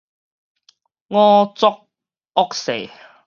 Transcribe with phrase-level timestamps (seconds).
[1.09, 1.13] 五
[1.53, 1.85] 濁
[2.33, 2.89] 惡世